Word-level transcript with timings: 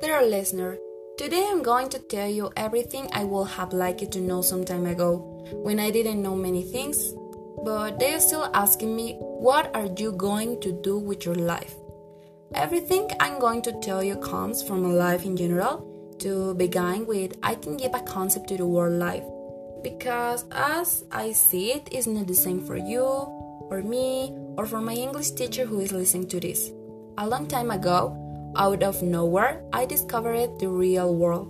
Dear 0.00 0.22
listener, 0.22 0.78
today 1.18 1.46
I'm 1.46 1.62
going 1.62 1.90
to 1.90 1.98
tell 1.98 2.26
you 2.26 2.50
everything 2.56 3.10
I 3.12 3.24
would 3.24 3.48
have 3.48 3.74
liked 3.74 4.10
to 4.10 4.18
know 4.18 4.40
some 4.40 4.64
time 4.64 4.86
ago, 4.86 5.18
when 5.52 5.78
I 5.78 5.90
didn't 5.90 6.22
know 6.22 6.34
many 6.34 6.62
things, 6.62 7.12
but 7.62 7.98
they 7.98 8.14
are 8.14 8.20
still 8.20 8.50
asking 8.54 8.96
me, 8.96 9.16
What 9.18 9.70
are 9.76 9.88
you 9.98 10.12
going 10.12 10.58
to 10.62 10.72
do 10.72 10.96
with 10.96 11.26
your 11.26 11.34
life? 11.34 11.74
Everything 12.54 13.10
I'm 13.20 13.38
going 13.38 13.60
to 13.60 13.78
tell 13.82 14.02
you 14.02 14.16
comes 14.16 14.62
from 14.62 14.96
life 14.96 15.26
in 15.26 15.36
general. 15.36 15.86
To 16.20 16.54
begin 16.54 17.04
with, 17.04 17.36
I 17.42 17.54
can 17.56 17.76
give 17.76 17.92
a 17.94 18.00
concept 18.00 18.48
to 18.48 18.56
the 18.56 18.64
word 18.64 18.92
life 18.92 19.24
because 19.82 20.46
as 20.50 21.04
I 21.12 21.32
see 21.32 21.72
it, 21.72 21.90
it's 21.92 22.06
not 22.06 22.26
the 22.26 22.34
same 22.34 22.64
for 22.64 22.78
you, 22.78 23.04
or 23.04 23.82
me, 23.82 24.34
or 24.56 24.64
for 24.64 24.80
my 24.80 24.94
English 24.94 25.32
teacher 25.32 25.66
who 25.66 25.80
is 25.80 25.92
listening 25.92 26.28
to 26.28 26.40
this. 26.40 26.70
A 27.18 27.28
long 27.28 27.46
time 27.46 27.70
ago, 27.70 28.16
out 28.56 28.82
of 28.82 29.02
nowhere, 29.02 29.62
I 29.72 29.86
discovered 29.86 30.58
the 30.58 30.68
real 30.68 31.14
world, 31.14 31.48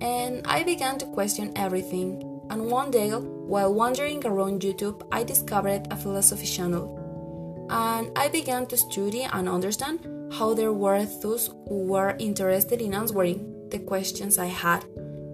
and 0.00 0.46
I 0.46 0.62
began 0.62 0.98
to 0.98 1.06
question 1.06 1.52
everything. 1.56 2.22
And 2.50 2.70
one 2.70 2.90
day, 2.90 3.10
while 3.10 3.72
wandering 3.72 4.24
around 4.26 4.62
YouTube, 4.62 5.06
I 5.10 5.24
discovered 5.24 5.88
a 5.90 5.96
philosophy 5.96 6.46
channel. 6.46 7.66
And 7.70 8.10
I 8.16 8.28
began 8.28 8.66
to 8.66 8.76
study 8.76 9.22
and 9.22 9.48
understand 9.48 10.06
how 10.32 10.54
there 10.54 10.72
were 10.72 11.04
those 11.22 11.48
who 11.68 11.84
were 11.86 12.16
interested 12.18 12.82
in 12.82 12.94
answering 12.94 13.68
the 13.70 13.78
questions 13.78 14.38
I 14.38 14.46
had. 14.46 14.84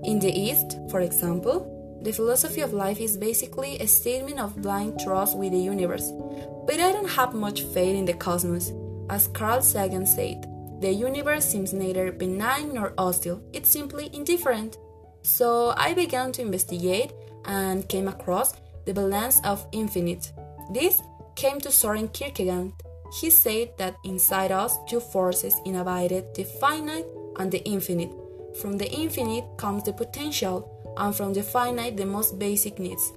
In 0.05 0.19
the 0.20 0.33
East, 0.33 0.78
for 0.91 1.00
example, 1.00 1.77
the 2.02 2.12
philosophy 2.12 2.62
of 2.62 2.72
life 2.72 3.00
is 3.00 3.17
basically 3.17 3.78
a 3.78 3.86
statement 3.86 4.41
of 4.41 4.62
blind 4.62 5.00
trust 5.00 5.36
with 5.36 5.52
the 5.52 5.58
universe. 5.58 6.11
But 6.67 6.80
I 6.80 6.92
don't 6.92 7.11
have 7.11 7.34
much 7.34 7.62
faith 7.62 7.97
in 7.97 8.05
the 8.05 8.14
cosmos. 8.14 8.72
As 9.11 9.28
Carl 9.28 9.61
Sagan 9.61 10.06
said, 10.06 10.47
the 10.81 10.92
universe 10.92 11.45
seems 11.45 11.73
neither 11.73 12.11
benign 12.11 12.75
nor 12.75 12.95
hostile, 12.97 13.42
it's 13.53 13.70
simply 13.70 14.11
indifferent. 14.12 14.78
So 15.23 15.75
I 15.77 15.92
began 15.95 16.33
to 16.33 16.42
investigate 16.42 17.12
and 17.45 17.89
came 17.89 18.09
across 18.09 18.55
the 18.86 18.95
balance 18.95 19.41
of 19.45 19.67
infinite. 19.73 20.33
This 20.73 21.03
came 21.36 21.61
to 21.61 21.70
Soren 21.70 22.08
Kierkegaard. 22.08 22.73
He 23.20 23.28
said 23.28 23.77
that 23.77 23.97
inside 24.05 24.53
us 24.53 24.78
two 24.89 25.01
forces 25.01 25.61
inhabited 25.64 26.34
the 26.34 26.45
finite 26.45 27.06
and 27.39 27.51
the 27.51 27.62
infinite. 27.64 28.12
From 28.61 28.78
the 28.78 28.91
infinite 28.91 29.45
comes 29.56 29.84
the 29.84 29.92
potential, 29.92 30.95
and 30.97 31.14
from 31.14 31.33
the 31.33 31.42
finite 31.42 31.97
the 31.97 32.06
most 32.06 32.39
basic 32.39 32.78
needs. 32.78 33.12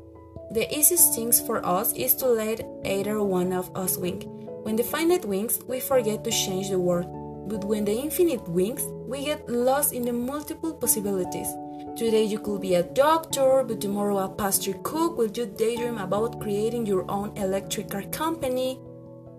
The 0.51 0.71
easiest 0.71 1.15
thing 1.15 1.31
for 1.31 1.65
us 1.65 1.93
is 1.93 2.13
to 2.15 2.27
let 2.27 2.61
either 2.85 3.21
one 3.23 3.53
of 3.53 3.75
us 3.75 3.97
wing. 3.97 4.21
When 4.63 4.75
the 4.75 4.83
finite 4.83 5.25
wings, 5.25 5.59
we 5.67 5.79
forget 5.79 6.23
to 6.23 6.31
change 6.31 6.69
the 6.69 6.79
world, 6.79 7.07
but 7.47 7.63
when 7.63 7.85
the 7.85 7.91
infinite 7.91 8.47
wings, 8.47 8.83
we 9.07 9.25
get 9.25 9.49
lost 9.49 9.93
in 9.93 10.03
the 10.03 10.13
multiple 10.13 10.73
possibilities. 10.73 11.47
Today 11.95 12.23
you 12.23 12.39
could 12.39 12.61
be 12.61 12.75
a 12.75 12.83
doctor, 12.83 13.63
but 13.63 13.79
tomorrow 13.81 14.17
a 14.17 14.29
pastry 14.29 14.75
cook 14.83 15.17
will 15.17 15.31
you 15.31 15.45
daydream 15.45 15.97
about 15.97 16.39
creating 16.41 16.85
your 16.85 17.09
own 17.11 17.35
electric 17.37 17.89
car 17.89 18.03
company. 18.03 18.79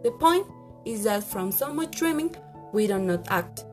The 0.03 0.13
point 0.13 0.47
is 0.85 1.05
that 1.05 1.25
from 1.25 1.51
so 1.51 1.73
much 1.73 1.97
dreaming, 1.99 2.37
we 2.73 2.87
do 2.87 2.99
not 2.99 3.27
act. 3.31 3.65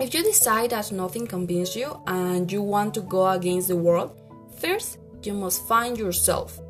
If 0.00 0.12
you 0.12 0.22
decide 0.22 0.70
that 0.70 0.92
nothing 0.92 1.26
convinces 1.26 1.76
you 1.76 2.00
and 2.06 2.50
you 2.50 2.62
want 2.62 2.94
to 2.94 3.00
go 3.00 3.28
against 3.30 3.68
the 3.68 3.76
world, 3.76 4.20
first 4.58 4.98
you 5.22 5.32
must 5.32 5.66
find 5.66 5.96
yourself 5.96 6.60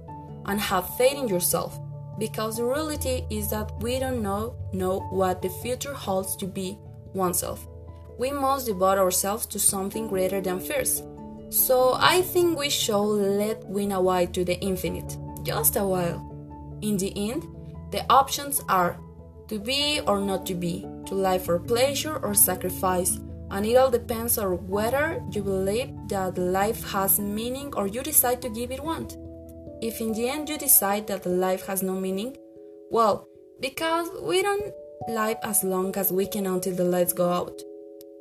and 0.47 0.61
have 0.61 0.97
faith 0.97 1.15
in 1.15 1.29
yourself 1.29 1.79
because 2.19 2.57
the 2.57 2.65
reality 2.65 3.25
is 3.31 3.51
that 3.51 3.73
we 3.81 3.99
don't 3.99 4.23
know 4.23 4.55
know 4.73 5.01
what 5.11 5.43
the 5.43 5.49
future 5.49 5.95
holds 5.95 6.37
to 6.37 6.47
be 6.47 6.79
oneself. 7.15 7.67
We 8.19 8.31
must 8.31 8.67
devote 8.67 8.99
ourselves 8.99 9.47
to 9.47 9.59
something 9.59 10.09
greater 10.09 10.41
than 10.41 10.61
fears. 10.61 11.03
So 11.51 11.95
I 11.95 12.23
think 12.23 12.59
we 12.59 12.71
should 12.71 12.99
let 12.99 13.65
win 13.67 13.93
a 13.93 14.01
while 14.01 14.27
to 14.27 14.45
the 14.45 14.59
infinite, 14.61 15.17
just 15.43 15.77
a 15.77 15.85
while. 15.85 16.21
In 16.83 16.97
the 16.97 17.13
end, 17.31 17.47
the 17.91 18.05
options 18.11 18.61
are 18.69 18.99
to 19.49 19.59
be 19.59 20.01
or 20.07 20.21
not 20.21 20.47
to 20.47 20.55
be, 20.55 20.87
to 21.07 21.15
live 21.15 21.45
for 21.45 21.59
pleasure 21.59 22.17
or 22.17 22.35
sacrifice, 22.35 23.19
and 23.51 23.67
it 23.67 23.77
all 23.77 23.91
depends 23.91 24.39
on 24.39 24.67
whether 24.69 25.23
you 25.31 25.43
believe 25.43 25.91
that 26.09 26.39
life 26.39 26.83
has 26.91 27.21
meaning 27.21 27.73
or 27.77 27.87
you 27.87 28.03
decide 28.03 28.43
to 28.43 28.49
give 28.49 28.71
it 28.71 28.83
one. 28.83 29.07
If 29.81 30.01
in 30.01 30.13
the 30.13 30.29
end 30.29 30.49
you 30.49 30.59
decide 30.59 31.07
that 31.09 31.27
life 31.27 31.67
has 31.67 31.83
no 31.83 31.95
meaning, 31.95 32.37
well, 32.91 33.29
because 33.61 34.09
we 34.23 34.43
don't 34.43 34.73
live 35.09 35.39
as 35.43 35.63
long 35.65 35.97
as 35.97 36.13
we 36.13 36.27
can 36.27 36.47
until 36.47 36.75
the 36.75 36.85
lights 36.85 37.13
go 37.13 37.31
out. 37.31 37.61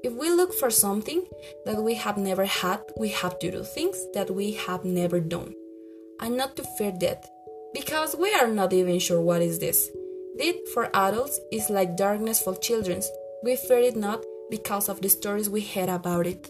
If 0.04 0.14
we 0.14 0.30
look 0.30 0.54
for 0.54 0.70
something 0.70 1.24
that 1.66 1.82
we 1.82 1.94
have 1.96 2.18
never 2.18 2.46
had, 2.46 2.82
we 2.98 3.10
have 3.10 3.40
to 3.40 3.52
do 3.52 3.64
things 3.64 3.98
that 4.14 4.30
we 4.30 4.52
have 4.54 4.84
never 4.84 5.20
done. 5.20 5.54
And 6.20 6.36
not 6.36 6.56
to 6.58 6.64
fear 6.78 6.92
death, 6.92 7.30
because 7.74 8.16
we 8.16 8.34
are 8.34 8.48
not 8.48 8.74
even 8.74 9.00
sure 9.00 9.22
what 9.22 9.42
is 9.42 9.60
this. 9.60 9.90
Death 10.38 10.56
for 10.74 10.90
adults 10.96 11.40
is 11.52 11.70
like 11.70 11.96
darkness 11.96 12.42
for 12.42 12.56
children. 12.56 13.02
We 13.44 13.56
fear 13.56 13.80
it 13.80 13.96
not 13.96 14.24
because 14.50 14.90
of 14.90 15.02
the 15.02 15.10
stories 15.10 15.50
we 15.50 15.62
heard 15.62 15.90
about 15.90 16.28
it. 16.28 16.50